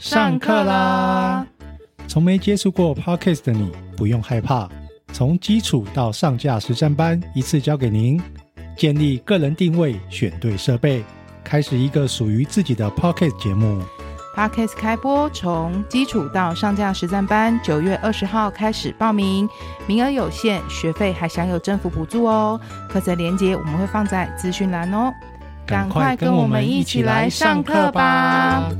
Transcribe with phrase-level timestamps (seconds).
[0.00, 1.46] 上课啦！
[2.08, 4.66] 从没接触过 Podcast 的你不用害怕，
[5.12, 8.18] 从基础到上架实战班一次教给您，
[8.78, 11.04] 建立个人定位，选对设备，
[11.44, 13.82] 开始一个属于自己的 Podcast 节目。
[14.34, 19.46] Podcast 开播，从基础到上架实战班，九月二十号开始报名，
[19.86, 22.58] 名额有限，学费还享有政府补助哦。
[22.88, 25.12] 课程链接我们会放在资讯栏哦。
[25.66, 28.70] 赶快跟我们一起来上课吧！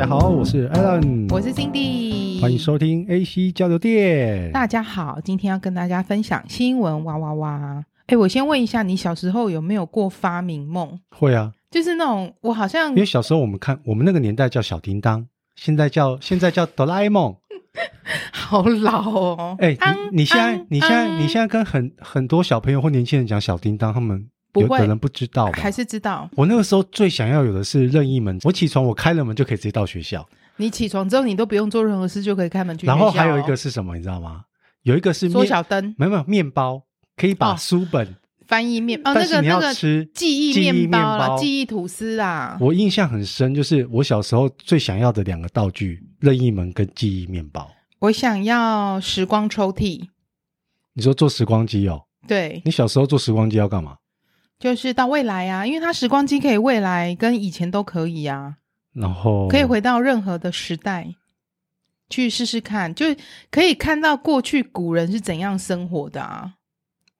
[0.00, 4.50] 家好，我是 Alan，我是 Cindy，欢迎收听 AC 交流电。
[4.50, 7.84] 大家好，今天要跟大家分享新闻哇哇哇！
[8.06, 10.98] 哎，我先问一下，你小时候有没有过发明梦？
[11.10, 17.36] 会啊，就是那种我好像因为小时候我们看我们那个年代叫小叮当，现在叫现在叫哆啦 A 梦。
[18.32, 19.56] 好老哦！
[19.60, 25.52] 哎、欸，你你现在、嗯、你现在、嗯、你现在跟很很多小朋友或年轻人讲小叮当，他们有可能不知道吧？
[25.60, 26.28] 还是知道？
[26.34, 30.26] 我那个时候最想要有的是任意门，我起床我开了门就可以直接到学校。
[30.56, 32.86] 你起床之后你都不用做任何事就可以开门去。
[32.86, 33.96] 然后还有一个是什么？
[33.96, 34.42] 你知道吗？
[34.82, 36.82] 有一个是缩小灯，没有没有面包，
[37.16, 38.06] 可以把书本。
[38.06, 38.14] 哦
[38.50, 42.58] 翻译面，哦，那个那个吃记忆面包啦，记忆吐司啊。
[42.60, 47.70] 我印象很深，就是我小时候最想要的两个道具：任意门跟记忆面包。
[48.00, 50.08] 我想要时光抽屉。
[50.94, 52.02] 你说做时光机哦？
[52.26, 52.60] 对。
[52.64, 53.94] 你小时候做时光机要干嘛？
[54.60, 58.54] 就是到未来啊，因为它时光机可以未来跟以前都可以啊。
[58.92, 61.14] 然后可以回到任何的时代
[62.08, 63.06] 去试试看，就
[63.50, 66.54] 可以看到过去古人是怎样生活的啊。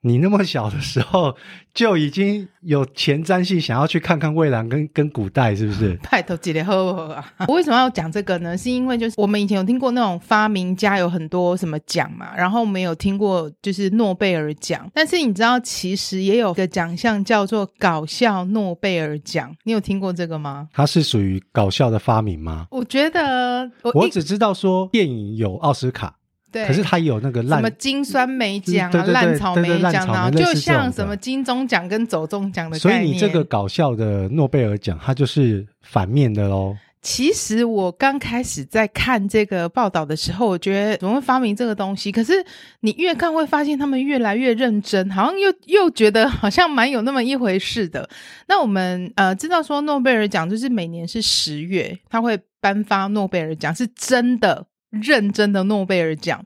[0.02, 1.36] 你那么小的时候
[1.74, 5.94] 就已经有前瞻性，想要去看看未来跟跟古代，是不是？
[6.02, 7.24] 太头几年后啊！
[7.46, 8.56] 我为什么要讲这个呢？
[8.56, 14.90] 是因为就是我们以前有听过那种发明家有很多什么奖嘛，然后我们有听过就是诺贝尔奖。
[14.94, 19.54] 但是你知道，其实也有个奖项叫做搞笑诺贝尔奖。
[19.64, 20.68] 你有听过这个吗？
[20.72, 22.66] 它是属于搞笑的发明吗？
[22.70, 26.16] 我觉得我，我只知道说电影有奥斯卡。
[26.52, 32.80] 对，可是它有那个烂什么金酸梅奖啊，烂草莓奖啊，就像什么金钟奖跟走钟奖的概念。
[32.80, 36.76] 所以你这个搞笑的诺贝尔奖，它就是反面的喽。
[37.02, 42.12] 其实我刚开始在看这个报道的时候，我觉得怎么会发明这个东西？
[42.12, 42.34] 可是
[42.80, 48.06] 你越看会发现他们越来越认真，好像又又觉得好像蛮有那么一回事的。
[48.48, 54.66] 那我们呃知道说诺贝尔奖就是每年是十月，他会颁发诺贝尔奖，是真的。
[54.90, 56.44] 认真的诺贝尔奖，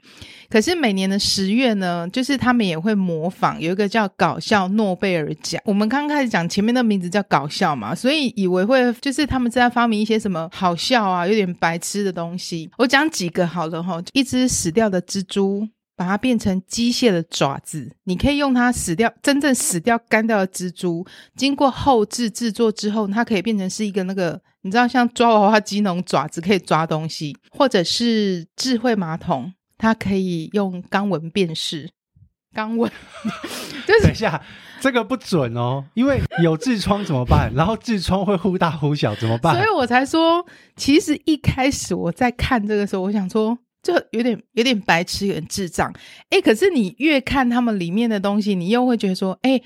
[0.50, 5.60] 可是每年的十月呢，就是他们也会模仿，有一个叫搞笑诺贝尔奖。
[5.64, 12.70] 我们刚开始讲前面的名字叫搞笑嘛，所以以为会就是他们在发明一些什么好笑啊、有点白痴的东西。
[12.76, 15.66] 我讲几个好了哈，一只死掉的蜘蛛。
[15.96, 21.06] 把它变成机械的爪子，你可以用它死掉、真正死掉、干掉的蜘蛛，
[21.36, 31.90] 经过后置制作之后，它可以变成是一个那个，你知道像抓娃娃机那种爪子，可以抓东西，或者是智慧马桶，它可以用肛纹辨识。
[32.52, 32.90] 肛纹，
[33.86, 34.40] 就是、等一下，
[34.80, 37.52] 这个不准哦，因为有痔疮怎么办？
[37.54, 39.56] 然后痔疮会忽大忽小怎么办？
[39.56, 40.44] 所以我才说，
[40.76, 43.56] 其实一开始我在看这个时候，我想说。
[43.84, 45.94] 就有点有点白痴，有点智障，
[46.30, 49.62] 诶，可是你越看他们里面的东西，你又会觉得说，诶。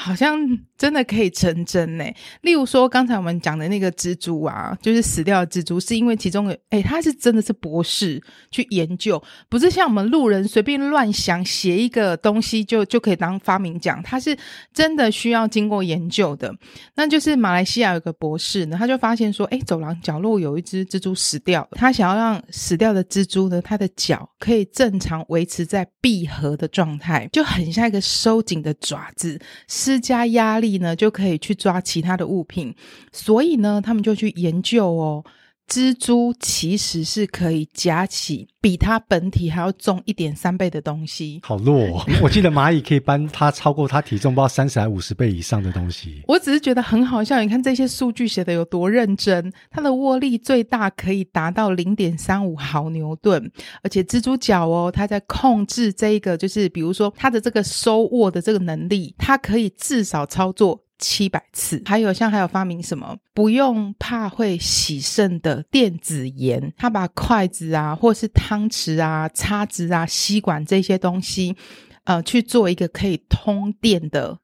[0.00, 0.38] 好像
[0.78, 2.04] 真的可以成真呢。
[2.42, 14.36] 例如说，刚才我们讲的那个蜘蛛啊，就是死掉的蜘蛛，是因为其中有，哎，他是真的是博士去研究，不是像我们路人随便乱想写一个东西就就可以当发明奖，他是
[14.72, 16.54] 真的需要经过研究的。
[16.94, 29.40] 那就是马来西亚有个博士呢，他就发现说，哎，走廊角落有一只蜘蛛死掉，他想要让死掉的蜘蛛呢，它的脚可以正常维持在闭合的状态，就很像一个收紧的爪子。
[29.66, 32.74] 施加压力呢，就可以去抓其他的物品，
[33.10, 35.24] 所以呢，他们就去研究哦。
[35.68, 42.04] 蜘蛛其实是可以夹起比它本体还要重一点三倍的东西，好弱哦！
[42.22, 46.22] 我记得蚂蚁可以搬它超过它体重不知道三十还五十倍以上的东西。
[46.26, 49.52] 我只是觉得很好笑，你看这些数据写的有多认真。
[49.70, 53.50] 它的握力最大可以达到零点三五毫牛顿，
[53.82, 60.80] 而且蜘蛛脚哦，它在控制这一个，就是比如说它的这个收握的这个能力，它可以至少操作。
[60.98, 63.16] 七百次，还有像还有发明什么？
[63.32, 71.56] 不用怕会洗肾的电子盐，他把筷子啊，或是汤匙啊、叉子啊、吸管这些东西，
[72.04, 74.38] 呃，去做一个可以通电的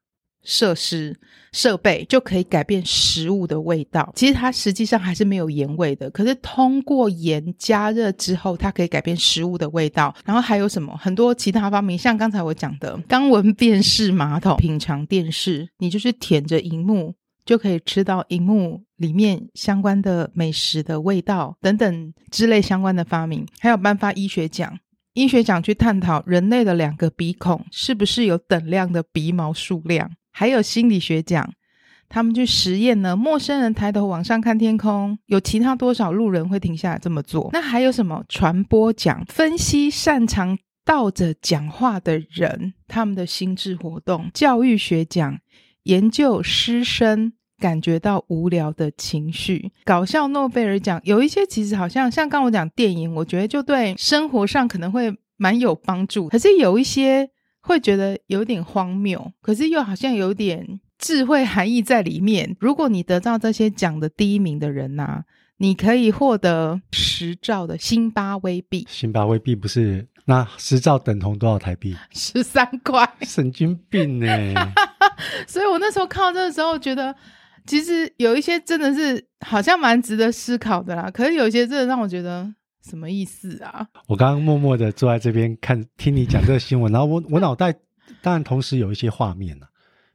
[0.45, 1.13] 设施
[1.51, 4.11] 设备就可以改变食物的味道。
[4.15, 10.15] 其实它实际上还是没有盐味的，可是通过盐加热之后，它可以改变食物的味道。
[10.23, 10.95] 然后还有什么？
[10.97, 17.15] 很多其他发明，像刚才我讲的肛闻辨识马桶、品尝电视，你就是舔着荧幕
[17.45, 23.45] 就可以吃到荧幕里面相关的美食的味道等等之类相关的发明。
[23.59, 24.77] 还有颁发医学奖。
[25.13, 31.49] 医学奖去探讨人类的两个鼻孔是不是有等量的鼻毛数量，还有心理学奖，
[32.09, 37.49] 他们去实验呢，陌生人抬头往上看天空，有其他多少路人会停下来这么做？
[37.53, 44.29] 那还有什么传播奖，分析擅长倒着讲话的人他们的心智活动？
[44.33, 45.39] 教育学奖，
[45.83, 47.31] 研究师生。
[47.57, 56.27] 感觉到无聊的情绪，搞笑诺贝尔奖有一些其实好像像刚我讲电影，我觉得就对生活上可能会蛮有帮助。
[56.27, 57.29] 可是有一些
[57.65, 62.55] 会觉得有点荒谬，可是又好像有点智慧含义在里面。
[62.59, 65.23] 如果你得到这些奖的第一名的人呐、啊，
[65.57, 68.85] 你可以获得十兆的辛巴威币。
[68.89, 70.07] 辛巴威币不是？
[70.25, 71.95] 那十兆等同多少台币？
[72.11, 73.07] 十三块。
[73.21, 74.27] 神经病呢！
[75.47, 77.15] 所以我那时候看到这个时候觉得。
[77.67, 82.47] 其实有一些真的是好像蛮值得思考的啦，可是有一些真的让我觉得
[82.87, 83.87] 什么意思啊？
[84.07, 87.73] 我刚刚默默的坐在这边看，听你讲这个新闻， 然后我我脑袋
[88.21, 89.67] 当然同时有一些画面了，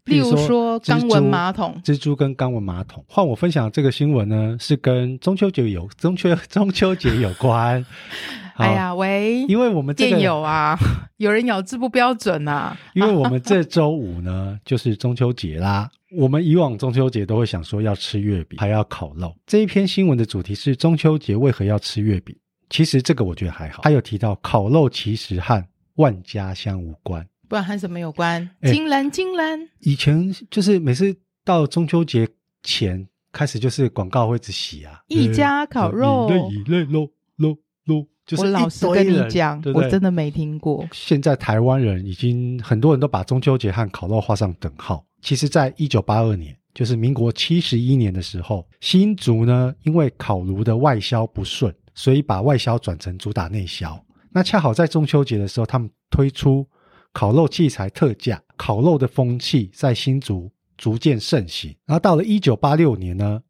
[0.04, 3.04] 例如说钢纹马桶、蜘蛛跟钢纹马桶。
[3.08, 7.84] 换我分享这个新闻呢，是跟中秋节有中秋 中秋节有关。
[8.54, 10.78] 哎呀喂，因为我们这个有啊，
[11.16, 15.90] 有人咬字不标准啊，因为我们这周五呢就是中秋节啦。
[16.12, 19.34] 我们以往中秋节都会想说要吃月饼，还要烤肉。
[19.46, 22.36] 这一篇新闻的主题是中秋节为何要吃月饼？
[22.70, 23.82] 其实这个我觉得还好。
[23.82, 25.62] 他有提到烤肉其实和
[25.96, 28.48] 万家香无关，不然和什么有关？
[28.62, 29.68] 金兰金兰。
[29.80, 31.14] 以前就是每次
[31.44, 32.26] 到中秋节
[32.62, 38.06] 前开始，就是广告会一直洗啊，一家烤肉，一类肉肉肉。
[38.26, 40.86] 就是我老实跟你讲，对对，我真的没听过。
[40.92, 45.04] 现在台湾人已经很多人都把中秋节和烤肉画上等号。
[45.20, 54.02] 其实，在一九八二年，就是民国七十一年的时候，新竹呢，因为烤炉的外销不顺，所以把外销转成主打内销。
[54.30, 56.66] 那恰好在中秋节的时候，他们推出
[57.12, 61.74] 烤肉器材特价，烤肉的风气在新竹逐渐盛行。
[61.86, 63.40] 然后到了一九八六年呢，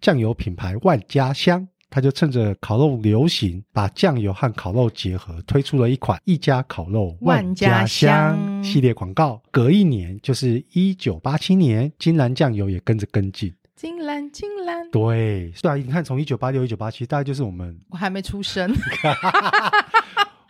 [0.00, 1.68] 酱油品牌万家香。
[1.92, 9.42] 他就趁着烤肉流行，把酱油和烤肉结合，推出了一款一家烤肉万家香系列广告。
[9.50, 13.52] 隔一年，就是一九八七年，金兰酱油也跟着跟进。
[13.80, 18.70] 金兰，金兰，对，对啊，你看从一九八六、一九八七，大概就是我们，我还没出生。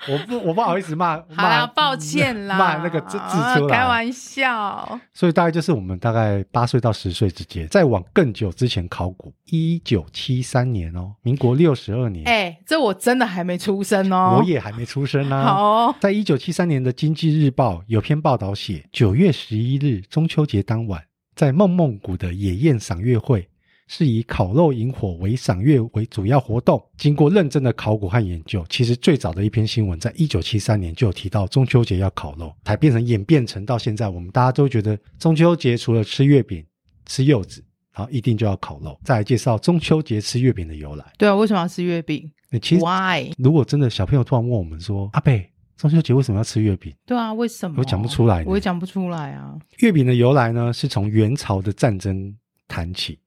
[0.09, 4.99] 我不，我不好意思骂， 好啦，抱歉啦，骂那个字字出来，开玩笑。
[5.15, 12.27] 所以大概就是我们大概八岁到十岁之间，再往更久之前考古，一九七三年哦，民国六十二年。
[12.27, 15.45] 哎、欸，这我真的还没出生哦，我也还没出生啊。
[15.45, 21.01] 好哦，在一九七三年的《经济日报》有篇报道写，九月十一日中秋节当晚，
[21.41, 23.49] 在梦梦谷的野宴赏月会。
[23.89, 26.81] 是以烤肉引火为赏月为主要活动。
[26.99, 36.63] 经过认真的考古和研究，其实最早的一篇新闻，在一九七三年就有提到中秋节要烤肉，才变成演变成到现在，我们大家都觉得中秋节除了吃月饼、
[37.07, 37.65] 吃柚子，
[37.95, 38.97] 然后一定就要烤肉。
[39.03, 41.05] 再来介绍中秋节吃月饼的由来。
[41.19, 42.31] 对啊，为什么要吃月饼？
[42.63, 43.33] 其实，Why？
[43.39, 45.33] 如果真的小朋友突然问我们说：“阿伯，
[45.81, 47.77] 中秋节为什么要吃月饼？”对啊，为什么？
[47.79, 49.57] 我讲不出来，我也讲不出来啊。
[49.79, 52.37] 月饼的由来呢，是从元朝的战争
[52.69, 53.19] 谈起。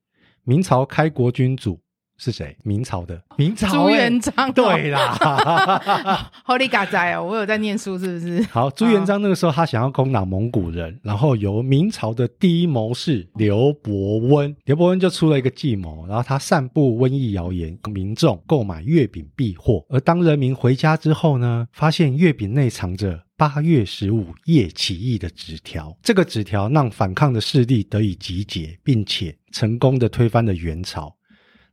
[0.44, 1.80] 明朝开国君主
[2.24, 2.56] 是谁？
[2.62, 4.50] 明朝的明朝朱元璋。
[4.54, 8.42] 对啦， 好你嘎仔哦，我有在念书是不是？
[8.44, 19.84] 好，朱元璋那个时候他想要攻打蒙古人，然后由明朝的第一谋士刘伯温，刘伯温就出了一个计谋，然后他散布瘟疫谣言，民众购买月饼避祸。
[19.90, 29.36] 而当人民回家之后呢，发现月饼内藏着八月十五夜起义的纸条，这个纸条让反抗的势力得以集结，并且。
[29.54, 31.14] 成功的推翻了元朝，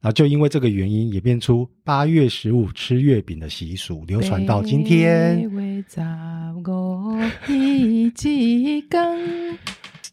[0.02, 5.38] 然后就因为这个原因，演变出八月十五吃月饼的习俗，流传到今天。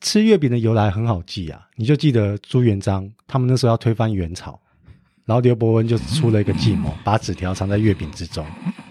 [0.01, 4.61] 吃月饼的由来很好记啊，你就记得朱元璋他们那时候要推翻元朝，
[5.25, 8.45] 然后刘伯温就出了一个计谋，把纸条藏在月饼之中。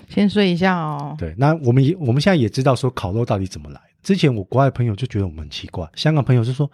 [0.10, 3.80] 先说一下哦，对，那我们也我们现在也知道说烤肉到底怎么来。
[4.01, 6.70] 之前我国外朋友就觉得我们很奇怪，香港朋友就说。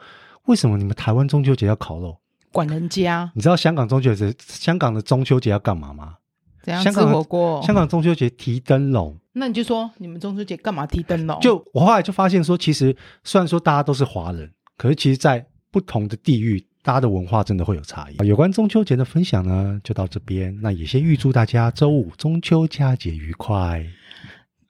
[0.47, 2.17] 为什么你们台湾中秋节要烤肉？
[2.53, 3.29] 管人家！
[3.33, 6.17] 你知道香港中秋节，香港的中秋节要干嘛吗？
[6.61, 7.61] 怎样吃火锅？
[7.63, 9.19] 香港中秋节提灯笼。
[9.33, 11.39] 那你就说你们中秋节干嘛提灯笼？
[11.41, 18.27] 就我后来就发现说，其实虽然说大家都是华人，可是其实，在不同的地域，大家的文化真的会有差异。
[18.27, 20.55] 有关中秋节的分享呢，就到这边。
[20.61, 23.83] 那也先预祝大家周五中秋佳节愉快。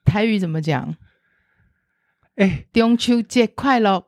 [0.04, 0.96] 台语怎么讲？
[2.36, 4.06] 哎，中秋节快乐！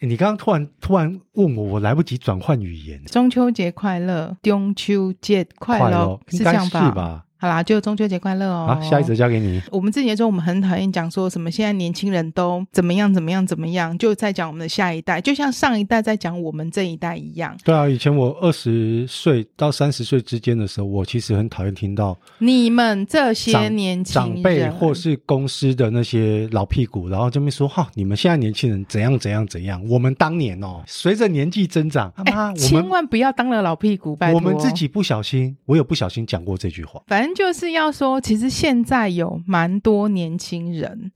[0.00, 3.02] 你刚刚突然突然问我，我来不及转换语言。
[3.06, 7.24] 中秋节快乐，中秋节快乐，是这样吧？
[7.40, 8.66] 好啦，就中秋节快乐哦！
[8.66, 9.62] 好，下一则交给你。
[9.70, 17.56] 我们之前说我们很讨厌讲说什么，现在年轻人都怎么样怎么样怎么样，就在讲我们的下一代，就像上一代在讲我们这一代一样。
[17.62, 29.80] 对啊，以前我二十岁到三十岁之间的时候，我其实很讨厌听到你们这些年轻人长辈或是公司的那些老屁股，然后这边说哈，你们现在年轻人怎样怎样怎样。
[29.88, 34.40] 我们当年哦，随着年纪增长，妈、欸，千万不要当了老屁股，拜托。
[34.40, 37.27] 我们自己不小心，我有不小心讲过这句话，反正。
[37.34, 41.12] 就是要说，其实现在有蛮多年轻人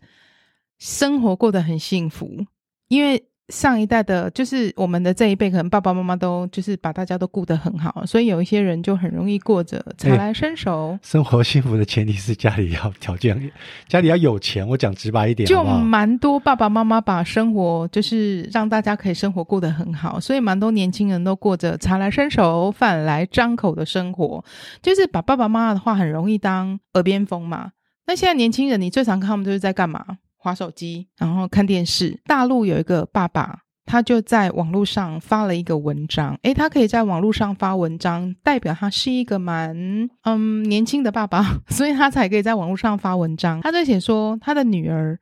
[0.79, 2.47] 生活过得很幸福，
[2.89, 10.89] 因为上一代的，就是我们的这一辈，可能爸爸妈妈都就是把大家都顾得很好，所以有一些人就很容易过着茶来伸手。
[10.93, 13.53] 欸，生活幸福的前提是家里要条件，
[13.87, 14.67] 家里要有钱。
[14.67, 15.47] 我讲直白一点？
[15.47, 24.43] 就蛮多爸爸妈妈把生活就是让大家可以生活过得很好，所以蛮多年轻人都过着茶来伸手、饭来张口的生活，
[24.81, 27.73] 就是把爸爸妈妈的话很容易当耳边风嘛。
[28.07, 30.05] 那现在年轻人，你最常看他们就是在干嘛？
[30.43, 32.21] 滑手机，然后看电视。
[32.27, 36.37] 大陆有一个爸爸，他就在网络上发了一个文章。
[36.43, 43.61] 诶，他可以在网络上发文章，代表他是一个蛮嗯年轻的爸爸， 所以他才可以在网络上发文章。
[43.61, 45.17] 他在写说，他的女儿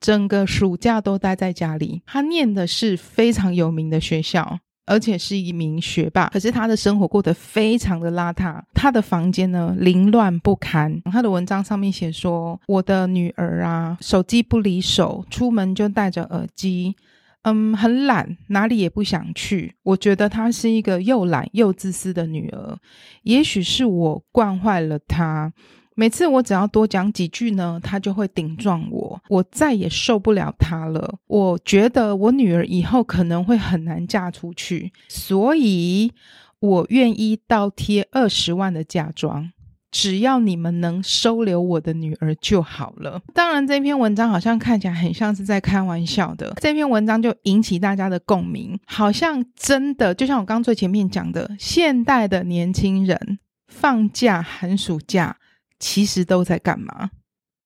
[0.00, 4.58] 整个暑假都待在家里，他念的是非常有名的学校。
[4.86, 8.60] 而且是一名学霸，可是他的生活过得非常的邋遢。
[8.74, 11.00] 他的房间呢，凌乱不堪。
[11.04, 16.94] 他的文章上面写说：“我的女儿啊，手机不离手，出门就戴着耳机，
[17.42, 19.74] 嗯，很懒，哪里也不想去。
[19.82, 22.76] 我觉得她是一个又懒又自私的女儿。
[23.22, 25.52] 也许是我惯坏了她。”
[25.96, 31.18] 每次我只要多讲几句呢，他就会顶撞我，我再也受不了他了。
[31.28, 36.12] 我觉得我女儿以后可能会很难嫁出去，所以
[36.58, 39.52] 我愿意倒贴二十万的嫁妆，
[39.92, 43.22] 只要你们能收留我的女儿就好了。
[43.32, 55.36] 当然，这篇文章好像看起来很像是在开玩笑的，这篇文章就引起大家的共鸣，好像真的就像我刚最前面讲的，现代的年轻人放假寒暑假。
[55.78, 57.10] 其实都在干嘛？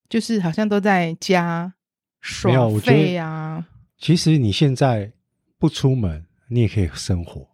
[0.09, 1.73] 就是好像都在家
[2.19, 3.67] 耍废啊。
[3.97, 5.11] 其实你现在
[5.57, 7.47] 不出门，你也可以生活。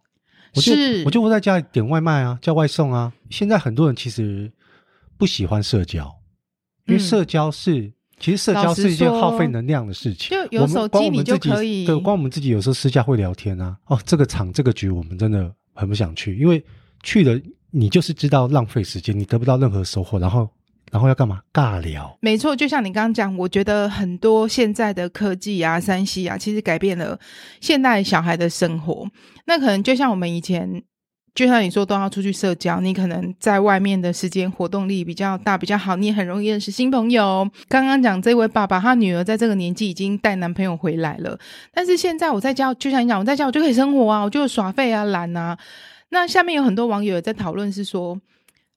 [0.54, 3.12] 我就是我就会在家里点外卖啊，叫外送啊。
[3.28, 4.50] 现在很多人其实
[5.18, 6.10] 不喜欢社交，
[6.86, 10.30] 因为社交是、嗯、其实社交是一件耗费能量的事情。
[10.30, 13.76] 就有手机你就可以，对，光我们自己有时候私下会聊天啊。
[13.86, 16.64] 哦，这个场这个局我们真的很不想去，因为
[17.02, 17.38] 去了
[17.70, 20.48] 你就是知道浪费时间，你得不到任何收获，然后。
[20.92, 21.40] 然后要干嘛？
[21.52, 22.16] 尬聊。
[22.20, 27.18] 没错，就像你刚刚讲，我觉得很多现在的科技啊、三 C 啊，其实改变了
[27.60, 29.04] 现代小孩的生活。
[29.46, 30.80] 那可能就像我们以前，
[31.34, 37.46] 就像你说，都要出去社交，你可能在外面的时间活动力比较大、比较好，你也很容易认识新朋友。
[37.68, 41.36] 刚刚讲这位爸爸，他女儿在这个年纪已经带男朋友回来了，
[41.74, 45.58] 但是现在我在家，就像你讲，我在家我就可以生活啊，我就耍废啊、懒啊。
[46.10, 48.20] 那下面有很多网友也在讨论，是说。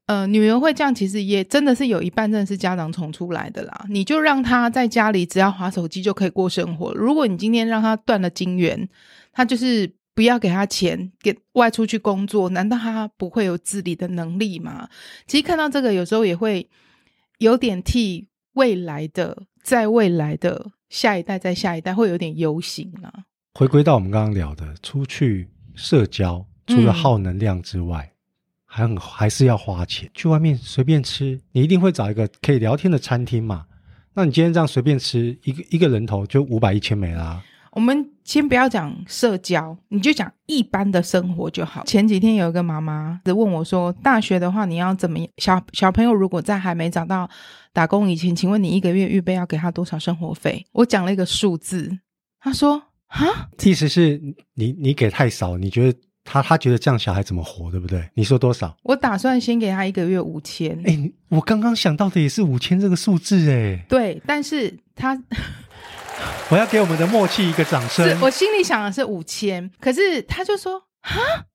[0.05, 3.85] 呃，女儿会这样，其实也真的是有一半真的是家长宠出来的啦。
[3.89, 6.91] 你就让她在家里只要滑手机就可以过生活。
[6.95, 8.89] 如果你今天让她断了金源，
[9.31, 14.89] 她就是不要给她钱，给外出去工作，难道她不会有自理的能力吗？
[15.27, 16.67] 其实看到这个，有时候也会
[17.37, 23.13] 有点替未来的，在未来的下一代，在下一代会有点忧心啦。
[23.53, 28.05] 回归到我们刚刚聊的，出去社交，除了耗能量之外。
[28.05, 28.15] 嗯
[28.71, 33.65] 还还是要花钱，去外面随便吃，你一定会找一个可以聊天的餐厅嘛？
[34.13, 37.43] 那你今天这样随便吃，一个一个人头就五百一千美啦。
[37.71, 41.83] 我们先不要讲社交，你就讲一般的生活就好。
[41.85, 45.27] 前几天有一个妈妈问我说：“大学的话，你要怎么样？
[45.37, 47.27] 小小朋友如果在还没找到
[47.73, 51.97] 打工以前，请问你一个月预备要给他多少生活费？”我讲了一个数字，
[52.39, 54.21] 他说：“哈，意思是
[54.53, 58.09] 你你给太少，你觉得？”他他觉得这样小孩怎么活，对不对？
[58.13, 58.75] 你说多少？
[58.83, 60.79] 我打算先给他一个月五千。
[60.85, 63.85] 哎，我刚刚想到的也是五千这个数字，哎。
[63.89, 65.19] 对，但是他，
[66.49, 68.19] 我要给我们的默契一个掌声。
[68.21, 71.45] 我心里想的是五千，可是他就说啊，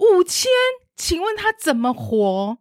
[0.00, 0.50] 五千，
[0.96, 2.58] 请问他怎么活？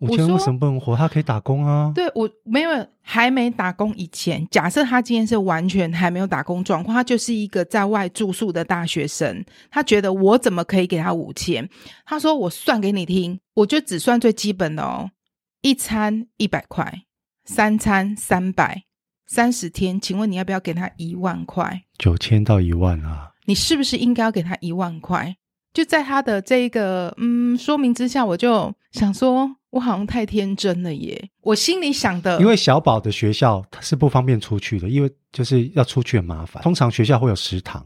[0.00, 0.96] 五千为什么不能活？
[0.96, 1.92] 他可以打工啊。
[1.94, 9.44] 对，我没有还没打工以前，假设他今天是完全还没有打工状况，他就是一个在外住宿的大学生。
[9.70, 11.68] 他觉得我怎么可以给他五千？
[12.04, 15.10] 他说我算给你听，我就只算最基本的哦，
[15.62, 17.02] 一餐一百块，
[17.44, 18.84] 三餐三百，
[19.26, 21.82] 三十天，请问你要不要给他一万块？
[21.96, 23.30] 九千到一万啊？
[23.46, 25.36] 你是不是应该要给他一万块？
[25.72, 31.30] 就在他的这个嗯说明之下，我就想说，我好像太天真了耶！
[31.40, 36.62] 我心里想的，因为小宝的学校他是不方便出去的，因为就是要出去很麻烦。
[36.62, 37.84] 通常学校会有食堂，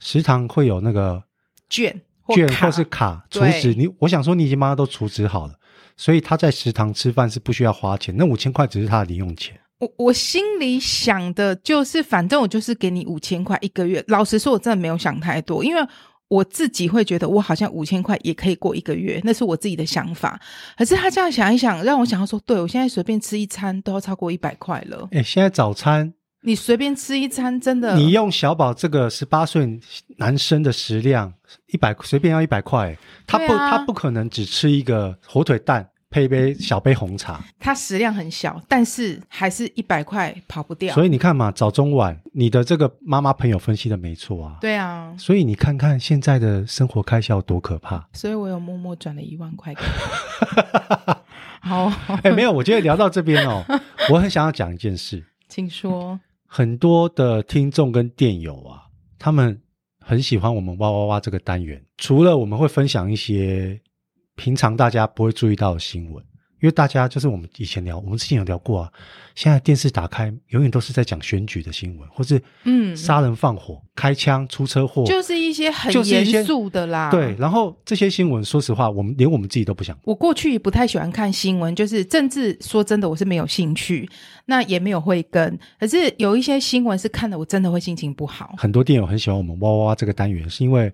[0.00, 1.22] 食堂会有那个
[1.70, 1.96] 券
[2.30, 3.72] 券或是卡储值。
[3.72, 5.54] 你我想说，你已经帮他都储值好了，
[5.96, 8.12] 所以他在食堂吃饭是不需要花钱。
[8.18, 9.56] 那五千块只是他的零用钱。
[9.78, 14.02] 我我心里想的就是，反正我就是给你五千块一个月。
[14.08, 15.80] 老实说，我真的没有想太多，因为。
[16.28, 20.38] 我自己会觉得，我好像五千块也可以过一个月，那是我自己的想法。
[20.76, 25.08] 可是他这样想一想，让我想要说，对，我现在随便吃一餐都要超过一百块了。
[25.12, 29.80] 哎，现在早餐你随便吃一餐，真的，你用小宝这个十八岁
[30.18, 31.32] 男生的食量，
[31.72, 35.88] 一百随便要一百块，他不，啊、他不可能只吃一个火腿蛋。
[36.10, 40.94] 配一杯小杯红茶，它食量很小，但是还是一百块跑不掉。
[40.94, 44.56] 所以你看嘛，早中晚，你的这个妈妈朋友分析的没错啊。
[44.60, 48.08] 对啊，所以你看看现在的生活开销多可怕。
[48.14, 51.14] 所以我有默默转了一万块给你。
[51.60, 53.62] 好，哎、欸，没有，我觉得聊到这边哦，
[54.10, 56.18] 我很想要讲一件事，请说。
[56.46, 58.84] 很多的听众跟电友啊，
[59.18, 59.60] 他们
[60.00, 63.78] 很喜欢我们哇哇哇这个单元，除了我们会分享一些。
[64.38, 66.24] 平常大家不会注意到的新闻，
[66.60, 68.92] 因为大家就是我们以前聊，我们之前有聊过啊。
[69.34, 77.10] 现在电视打开，永远都是在讲选举的新闻，或是嗯，杀人放火、嗯、开枪、出车祸，就是一些很严肃的啦。
[77.10, 79.98] 对，然后这些新闻，说实话，我们连我们自己都不想。
[80.04, 84.08] 我过去不太喜欢看新闻，就是政治，说真的，我是没有兴趣，
[84.46, 85.58] 那也没有会跟。
[85.80, 88.54] 可是有一些新闻是看的，我真的会心情不好。
[88.56, 90.92] 很多电友很喜欢我们哇哇哇这个单元，是因为。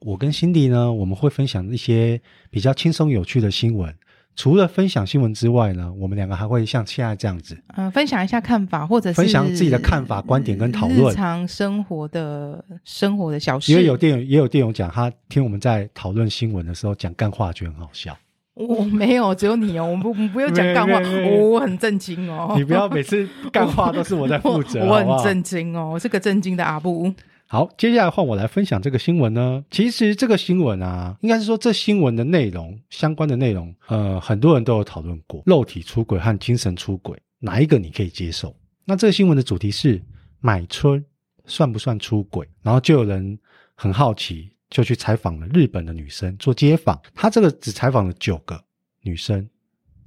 [0.00, 3.94] 我跟辛迪呢，我们会分享一些比较轻松有趣的新闻。
[4.36, 13.70] 除了分享新闻之外呢，我们两个还会像现在这样子，嗯、呃，分享一下看法，或者是分享自己的看法、观点跟讨论，日常生活的生活的小事。
[13.70, 18.16] 因为有电友也有电友讲，他听我们在讨论新闻的时候讲干话，觉得很好笑。
[18.54, 20.98] 我没有，只有你哦，我们不，我们不要讲干话，
[21.30, 22.54] 我很震惊哦。
[22.56, 27.12] 你不要每次干话都是我在负责，我，我很震惊哦，我是个震惊的阿布。
[27.52, 29.64] 好，接下来换我来分享这个新闻呢。
[29.72, 38.54] 其实这个新闻啊，应该是说这新闻的内容相关的内容，呃，很多人都有讨论过，肉体出轨和精神出轨，哪一个你可以接受？
[38.84, 40.00] 那这个新闻的主题是
[40.38, 41.04] 买春
[41.44, 42.48] 算不算出轨？
[42.62, 43.36] 然后就有人
[43.74, 47.02] 很好奇，就去采访了日本的女生做街访。
[47.16, 48.62] 他这个只采访了九个
[49.00, 49.50] 女生，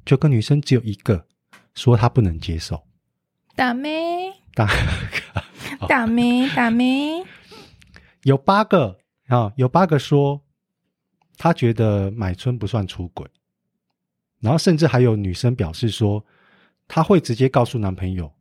[0.06, 1.22] 九个女生只有一个
[1.76, 2.82] 说她不能接受。
[3.54, 4.66] 大妹，大。
[5.88, 7.26] 大咩大咩，
[8.24, 10.42] 有八个啊，有八个说
[11.38, 13.28] 他觉得买春不算出轨，
[14.40, 16.24] 然后甚至还有女生表示说，
[16.88, 18.32] 他会直接告诉男朋友，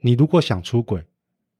[0.00, 1.04] 你如果想出轨，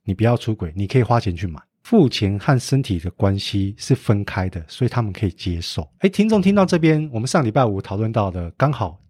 [0.05, 5.89] 你不要出轨，你可以花钱去买，付钱和身体的关系是分开的，所以他们可以接受。
[5.99, 9.01] 哎，听众听到这边，我们上礼拜五讨论到的刚好，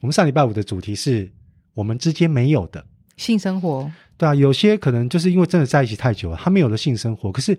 [0.00, 1.32] 我们上礼拜五的主题是
[1.74, 2.84] 我们之间没有的
[3.16, 3.90] 性生活。
[4.16, 7.32] 对啊，有些可能就是因为真的在一起太久了，他没有了性生活。
[7.32, 7.58] 可是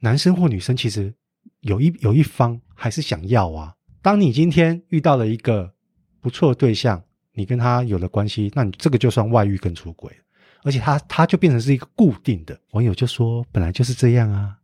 [0.00, 1.12] 男生或女生其实
[1.60, 3.74] 有一有一方还是想要啊。
[4.00, 5.72] 当你今天遇到了一个
[6.20, 10.10] 不错的对象，你跟他有了关系，那你这个就算外遇跟出轨，
[10.62, 12.58] 而且他他就变成是一个固定的。
[12.70, 14.56] 网友就说，本来就是这样啊，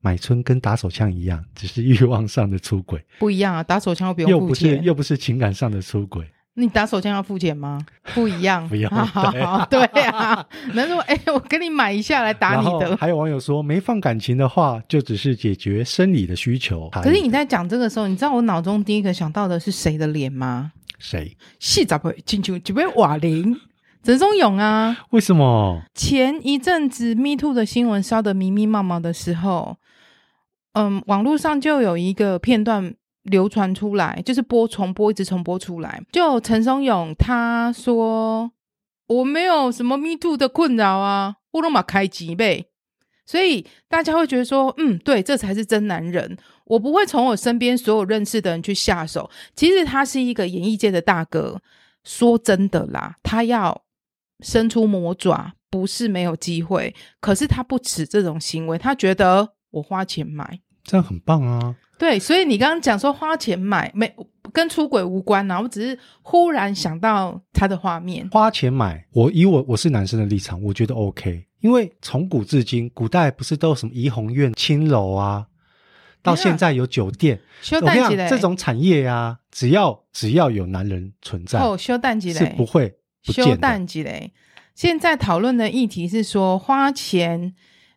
[0.00, 3.62] 买春跟打手枪一样，只是欲望上的出轨，不一样啊。
[3.62, 6.30] 打手枪又不用付钱，又不是又不是情感上的出轨。
[6.54, 7.80] 你打手枪要付钱吗？
[8.14, 8.90] 不一样，不一样。
[9.70, 12.94] 对啊， 能说哎，我给你买一下来打你的。
[12.98, 16.90] 还有网友说，没放感情的话，就只是解决生理的需求。
[16.90, 20.72] 可是你在讲这个时候，你知道我脑中第一个想到的是谁的脸吗？
[20.98, 21.34] 谁？
[21.58, 23.56] 是怎么进去几位瓦林、
[24.02, 24.94] 陈松勇啊？
[25.10, 25.80] 为什么？
[25.94, 29.78] 前一阵子 Me Too 的新闻烧得密密麻麻的时候，
[30.74, 32.94] 嗯，网络上就有一个片段。
[33.22, 36.02] 流传出来，就是播重播，一直重播出来。
[36.12, 38.50] 就陈松勇他说
[39.08, 42.66] ：“我没有什么 me too 的困扰啊，我都嘛开机呗。”
[43.24, 49.30] 所以大家会觉得说：“嗯，对，这才是真男人。”我不会从我身边所有认识的人去下手。
[49.54, 51.60] 其实他是一个演艺界的大哥。
[52.04, 53.82] 说真的啦，他要
[54.40, 56.92] 伸出魔爪，不是没有机会。
[57.20, 61.76] 可是他不耻这种行为，他觉得我花钱买，这样很棒啊。
[62.02, 64.12] 对，所以你刚刚讲说花钱买没
[64.52, 68.28] 跟出轨无关啊，我只是忽然想到他的画面。
[68.32, 75.46] 花钱买，我以我我是男生的立场，我觉得 OK，因为从古至今，古代不是都有什么怡红院、青楼啊，
[76.24, 82.92] 到现在有酒店，修淡季这种产业啊，只要只要有男人存在，哦，修淡季是不会
[83.24, 84.32] 不修淡季嘞。
[84.74, 87.54] 现在讨论的议题是说花钱。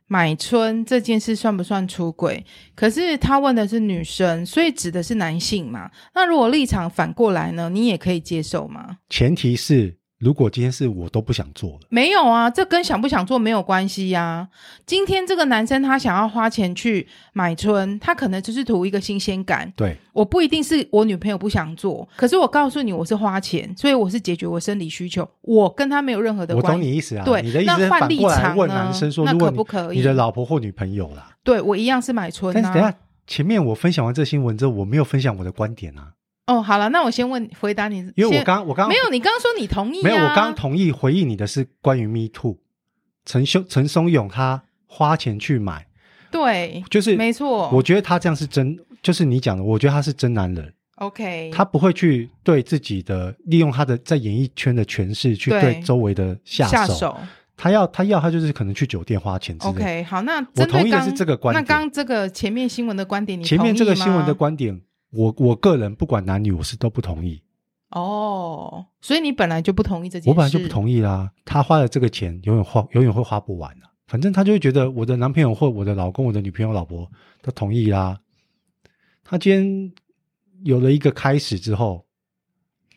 [0.08, 2.46] 买春这件事算不算出轨？
[2.76, 5.90] 可是他问的是女生，所以指的是男性嘛？
[6.14, 7.70] 那如果立场反过来呢？
[7.70, 8.98] 你也可以接受吗？
[9.10, 9.98] 前提是。
[10.18, 14.50] 如果今天是我都不想做了，没有啊，这跟想不想做没有关系呀、啊。
[14.86, 19.72] 今天这个男生他想要花钱去买春，他可能就是图一个新鲜感。
[19.76, 26.68] 对，我不一定是我女朋友不想做，可是我告诉你，我是花钱，所以我是解决我生理需求，我跟他没有任何的关系。
[26.68, 29.98] 我懂你意思啊，对，你的意思是反过来问男生说，那可不可以？
[29.98, 31.36] 你的老婆或女朋友啦？
[31.44, 32.54] 对，我一样是买春、啊。
[32.54, 32.98] 但是等下，
[33.28, 36.14] 前面我分享完这新闻之后，我没有分享我的观点啊。
[36.48, 42.58] 哦，好了，那我先问回答你，因为我刚我刚没有，你刚刚说你同意、啊，没有，我刚刚同意回应你的是关于 Me Too，
[43.26, 45.88] 陈兄陈松勇他花钱去买，
[46.30, 55.82] 对，就是没错，我觉得他这样是真，就是你讲的，我觉得他是真男人，OK，他不会去对自己的利用他的在演艺圈的权势去对。
[55.82, 57.18] 周围的下手，下手。
[57.58, 64.80] 他要他要他就是可能去酒店花钱之类，OK，好，那我同意的是这个观点，那刚这个前面新闻的观点，你前面这个新闻的观点。
[65.12, 67.42] 我我个人不管男女，我是都不同意。
[67.92, 70.30] 哦，所以你本来就不同意这件事。
[70.30, 71.32] 我本来就不同意啦。
[71.46, 73.86] 他花了这个钱，永远花，永远会花不完的。
[74.08, 77.10] 反正他就会觉得我的男朋友或我的老公、我的女朋友、老婆
[77.42, 78.20] 都同意啦。
[79.24, 79.94] 他今天
[80.64, 82.06] 有了一个开始之后，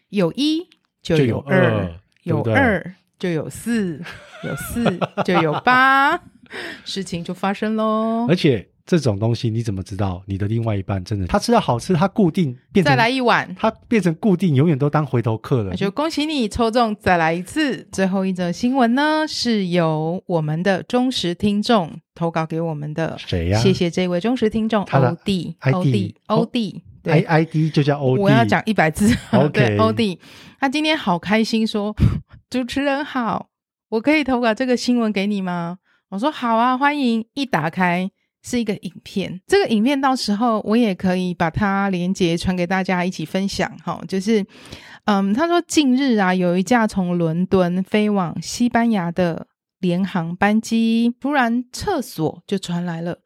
[0.08, 0.66] 有一
[1.00, 4.02] 就有二，有二就有四，
[4.42, 6.20] 有四就有八，
[6.84, 8.26] 事情就发生喽。
[8.28, 8.68] 而且。
[8.88, 15.68] 这种东西你怎么知道你的另外一半真的他吃到好吃，他固定变成再来一碗，他变成固定，永远都当回头客了。
[15.72, 17.86] 那就恭喜你抽中再来一次。
[17.92, 23.14] 最后一则新闻呢，是由我们的忠实听众投稿给我们的。
[23.18, 23.58] 谁呀？
[23.58, 28.22] 谢谢这位忠实听众欧弟，欧弟，欧弟，对，I D 就叫欧弟。
[28.22, 29.14] 我要讲一百字。
[29.94, 30.18] 弟，
[30.58, 32.06] 他今天好开心说，说
[32.48, 33.48] 主持人好，
[33.90, 35.76] 我可以投稿这个新闻给你吗？
[36.08, 37.26] 我说好啊，欢迎。
[37.34, 38.10] 一打开。
[38.42, 44.00] 是一个影片，这个影片到时候我也可以把它连结传给大家一起分享哈。
[44.06, 44.44] 就是，
[45.04, 49.48] 嗯，他说近日啊，有一架从伦敦飞往西班牙的
[49.80, 53.20] 联航班机，突然厕所就传来了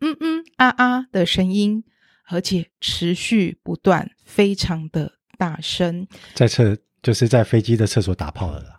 [0.00, 1.84] 嗯嗯啊啊的声音，
[2.28, 6.06] 而且持续不断，非常的大声。
[6.34, 8.78] 在厕就是在飞机的厕所打炮了啦。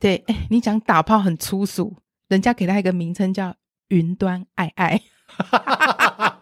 [0.00, 1.96] 对，哎，你讲打炮很粗俗，
[2.28, 3.54] 人家给他一个名称叫
[3.88, 5.00] 云端爱爱。
[5.38, 6.40] 哈哈哈哈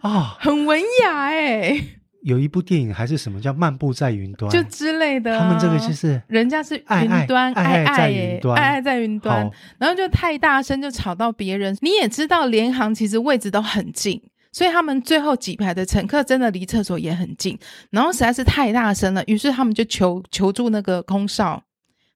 [0.00, 0.36] 哈！
[0.40, 1.84] 很文雅哎、欸。
[2.22, 5.40] 有一部电影还是什么叫《漫步在云端》就之类的、啊。
[5.40, 9.50] 他们这个就是人家是云端爱爱，爱爱在云端，爱爱在云端。
[9.78, 11.74] 然后就太大声，就吵到别人。
[11.80, 14.20] 你也知道，联航其实位置都很近，
[14.52, 17.58] 所以他们最后几排的乘客真的离厕所也很近。
[17.90, 21.62] 然后实在是太大声了，于是他们就求求助那个空少，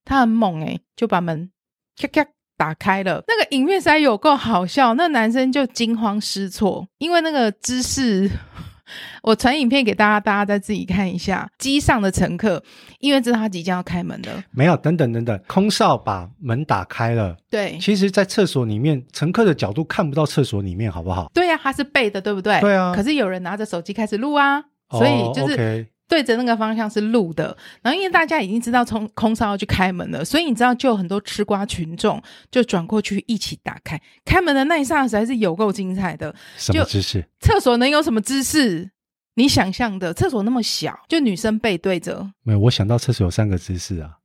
[0.04, 1.50] 他很猛哎、欸，就把门
[1.96, 2.33] 咔咔。
[2.56, 4.94] 打开了那个影片，实在有够好笑。
[4.94, 8.30] 那男生就惊慌失措，因为那个姿势，
[9.22, 11.48] 我传影片给大家，大家再自己看一下。
[11.58, 12.62] 机上的乘客
[13.00, 17.36] 因为知道他即将要开门了，没有等等等等，空少把门打开了。
[17.50, 21.30] 对，其实，在厕所里面，乘客的角度看不到厕所里面，好不好？
[21.34, 22.60] 对呀、啊，他是背的，对不对？
[22.60, 22.94] 对啊。
[22.94, 25.86] 可是有人拿着手机开始录啊，所以就是。
[26.04, 26.10] Oh.
[26.14, 36.32] 对着那个方向是路的，然后因为大家已经知道从空少要去开门了，所以你知道就有很多吃瓜群众就转过去一起打开开门的那一刹那，实在是有够精彩的。
[36.56, 37.24] 什么姿势？
[37.40, 38.90] 厕所能有什么姿势？
[39.34, 42.30] 你想象的厕所那么小，就女生背对着。
[42.42, 44.18] 没有，我想到厕所有三个姿势啊。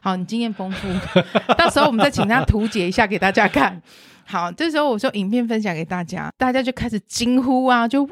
[0.00, 0.88] 好，你经验丰富，
[1.58, 3.82] 到时候我们再请他图解一下给大家看。
[4.24, 8.10] 好，这时候我说影片分享给大家，大家就开始惊呼啊，就哇，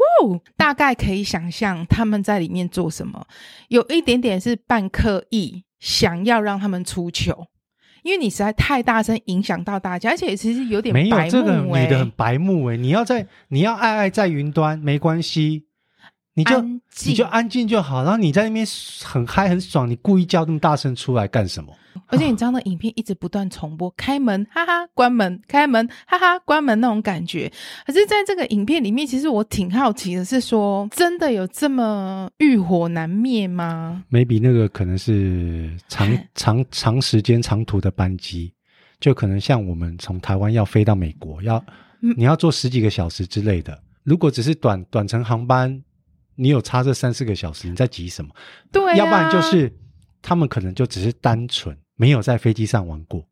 [0.57, 3.25] 大概可以想象他们在里面做什么，
[3.69, 7.47] 有一点点是半刻意想要让他们出糗，
[8.03, 15.68] 因为你实在太大声影响到大家，而且其实有点白目、欸、没有这个女的很白目哎、欸，你要在你要爱爱在云端没关系。
[16.39, 16.63] 你就
[17.05, 18.65] 你就安静就好，然后你在那边
[19.05, 21.75] 很嗨很爽，你故意叫那么大声出来干什么？
[22.07, 27.51] 而且你知道那影片一直不断重播，开门哈哈，关门开门哈哈，关门那种感觉。
[27.85, 38.53] 可是在这个影片里面，其实我挺好奇的是说，真的有这么欲火难灭吗？Maybe 那个可能是长 长长时间长途的班机，
[39.01, 41.63] 就可能像我们从台湾要飞到美国，要
[42.17, 43.77] 你要坐十几个小时之类的。
[44.05, 45.83] 如果只是短短程航班，
[46.39, 48.31] 你有差这三四个小时，你在急什么？
[48.71, 49.71] 对、啊，要不然就是
[50.23, 53.27] 他们可能就只是单纯没有在飞机上玩过。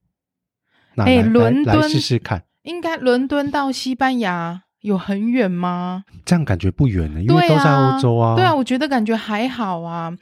[0.97, 6.05] 哎，伦敦来试试看，应该伦敦到西班牙有很远吗？
[6.25, 8.35] 这样感觉不远呢，因为都在欧洲啊。
[8.35, 10.13] 对啊，我觉得感觉还好啊。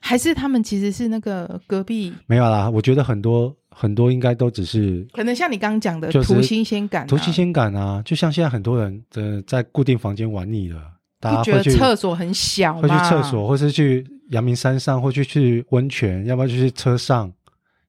[0.00, 2.12] 还是他们其实是那个隔壁？
[2.26, 8.02] 没有啦，我觉得很多很多应该都只是可能像你刚刚讲的图新鲜感，图新鲜感啊。
[8.04, 10.82] 就像现在很多人的在固定房间玩腻了，
[11.24, 17.32] 大家会觉得厕所很小，会去厕所，或是去阳明山上，或去去温泉，要不要就去车上，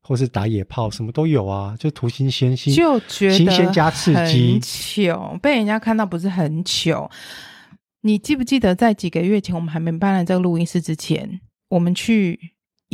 [0.02, 1.76] 或是打野炮，什么都有啊。
[1.78, 7.10] 就图新鲜，新就觉得新鲜加刺激，很糗，被人家看到不是很糗。
[8.02, 11.42] 你记不记得在几个月前，我们还没搬来这个录音室之前？
[11.70, 12.40] 我们去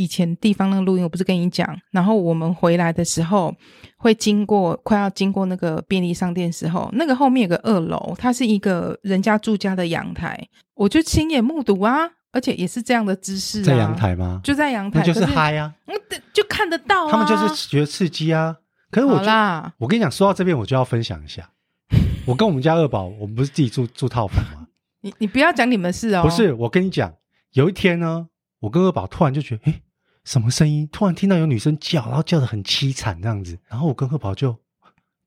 [0.02, 3.54] 以前地方那个录音，我不是跟你讲，然后我们回来的时候
[3.96, 10.36] 会经过，快要经过那个便利商店的时候，那个后面有个二楼，它是一个人家住家的阳台，
[10.74, 14.40] 我就亲眼目睹啊，而且也是这样的姿势啊，在阳台吗？
[14.42, 15.94] 就在阳台，那就是嗨啊，嗯，
[16.32, 18.56] 就看得到啊，他们就是觉得刺激啊。
[18.90, 21.48] 可是我好啦，我跟你讲，说到这边，我就要分享一下，
[22.26, 24.66] 我跟我们家二宝，我们不是自己住住套房吗？
[25.02, 27.14] 你你不要讲你们事哦，不是，我跟你讲，
[27.52, 28.26] 有一天呢。
[28.62, 29.82] 我跟二宝突然就觉得，诶，
[30.24, 30.88] 什么声音？
[30.92, 33.58] 突然听到有女生叫，然后叫的很凄惨这样子。
[33.68, 34.56] 然后我跟贺宝就，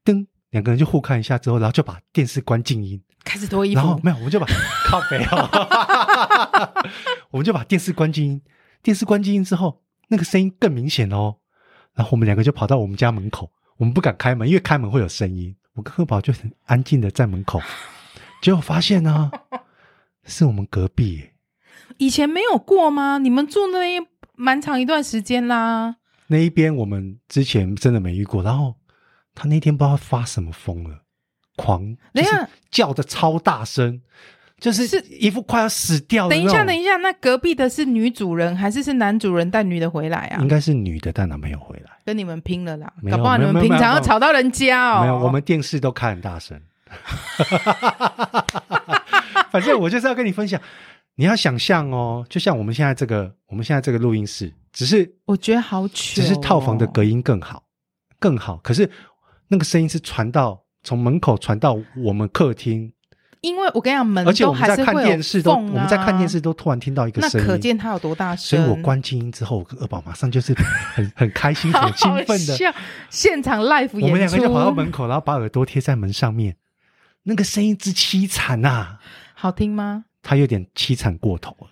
[0.03, 3.81] 噔，两个人就互看一下之后，然后就把电视关静音，开始脱衣服。
[3.81, 4.47] 然后没有，我们就把
[4.87, 6.83] 靠北哦，
[7.31, 8.41] 我们就把电视关静音。
[8.81, 11.37] 电视关静音之后，那个声音更明显哦。
[11.93, 15.55] 然后我们两个就跑到我们家门口，我们不敢开门，因为开门会有声音。
[15.73, 17.61] 我跟贺宝就很安静的在门口，
[18.41, 19.29] 结果发现呢，
[20.23, 21.33] 是我们隔壁耶。
[21.97, 23.17] 以前没有过吗？
[23.17, 24.05] 你们住那边
[24.37, 25.95] 蛮长一段时间啦。
[26.27, 28.41] 那一边我们之前真的没遇过。
[28.41, 28.75] 然后
[29.33, 30.99] 他那天不知道发什么疯了，
[31.55, 34.01] 狂，等一下叫的超大声，
[34.59, 36.35] 就是一副快要死掉的。
[36.35, 40.41] 等一下，等一下，那隔壁的是女主人还是是男主人带女的回来啊？
[40.41, 42.91] 应该是女的带男朋友回来，跟你们拼了啦！
[43.11, 45.01] 搞不好你们平常要吵到人家哦。
[45.01, 46.59] 没有，我们电视都开很大声。
[49.51, 50.59] 反正我就是要跟你分享。
[51.15, 57.63] 你要想象哦，就像我们现在这个，我们现在这个录音室，只是我觉得好糗，只是套房的隔音更好，
[58.19, 58.57] 更好。
[58.57, 58.89] 可是
[59.47, 62.91] 那个声音是传到从门口传到我们客厅，
[63.39, 68.59] 因为我跟你讲，门而且我们在看电视都，我们在看电视都突然听到一个声音，那可见它有多大声。
[68.59, 70.53] 所以我关静音之后，我跟二宝马上就是
[70.93, 72.75] 很 很开心、很兴奋的
[73.09, 74.01] 现场 live 演出。
[74.01, 76.57] 我们两个就跑到门口，然后把耳朵贴在门上面，
[77.23, 78.97] 那个声音之凄惨呐，
[79.33, 80.05] 好听吗？
[80.25, 81.67] 他有点凄惨过头了，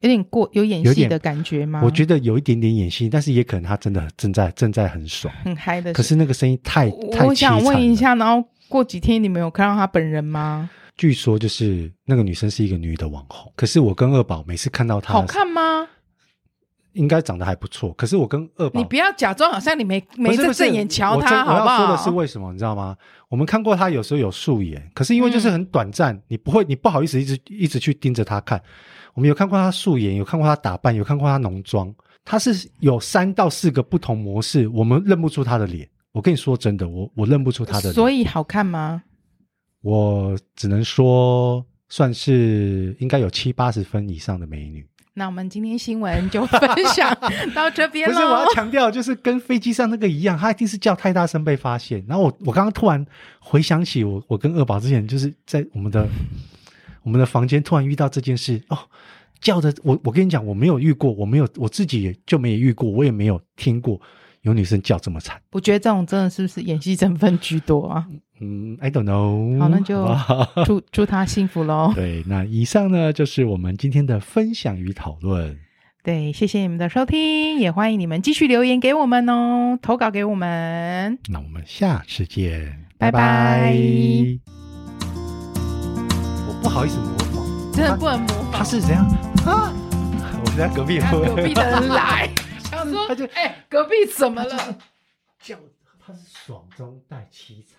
[0.00, 1.82] 有点过有演戏的感觉吗？
[1.84, 5.92] 我觉得有一点点演戏，但是也可能他真的正在正在很爽很嗨的。
[5.92, 7.26] 可是那个声音太太。
[7.26, 10.70] 我想问一下，然后过几天你们有看到他本人吗？
[10.96, 15.86] 据说就是那个女生是一个女的网红，可是我跟二宝每次看到她，好看吗？
[16.98, 17.92] 应该长得还不错。
[17.94, 21.76] 可是我跟二宝，你不要假装好像你没没在正眼瞧她，好不好？
[21.76, 22.96] 我要说的是为什么，你知道吗？
[23.28, 28.60] 我们看过他有时候有素颜，可是因为就是很短暂，嗯、你不会，你不好意思一直一直去盯着他看。
[29.14, 35.88] 我们有看过他素颜，有看过他打扮，有看过他浓妆，他是有三到四个不同模式，我们认不出他的脸。
[36.12, 37.94] 我跟你说真的，我我认不出他的脸。
[37.94, 39.02] 所以好看吗？
[39.82, 44.86] 我只能说算是应该有七八十分以上的美女。
[45.18, 46.60] 那我们今天新闻就分
[46.94, 47.14] 享
[47.52, 48.14] 到这边了。
[48.14, 52.02] 不是，我要强调，就是跟飞机上那个一样，他一定是叫太大声被发现。
[52.08, 53.04] 然后我，我刚刚突然
[53.40, 56.08] 回想起我，我跟二宝之前就是在我们的
[57.02, 58.78] 我们的房间突然遇到这件事哦，
[59.40, 64.00] 叫的我，我跟你讲，我没有遇过，我没有我自己也就没有遇过，我也没有听过
[64.42, 65.40] 有女生叫这么惨。
[65.52, 68.06] 我觉得这种真的是不是演戏成分居多啊？
[68.40, 69.58] 嗯，I don't know。
[69.58, 70.06] 好，那就
[70.64, 71.92] 祝祝他幸福喽。
[71.96, 75.58] 对，那以上呢就是我们今天的分享与讨论。
[76.04, 81.18] 对，谢谢你们的收听，也欢迎你们继续留言给我们哦，投稿给我们。
[81.28, 83.76] 那我们下次见，拜拜。
[86.46, 88.52] 我不好意思模仿，真的不能模仿。
[88.52, 89.04] 他是怎样
[89.44, 89.74] 啊？
[90.40, 92.47] 我在隔壁，隔壁的 人来，想
[92.90, 94.78] 说，他就哎，隔壁怎么了？
[95.40, 95.58] 叫
[95.98, 97.77] 他是爽中带凄惨。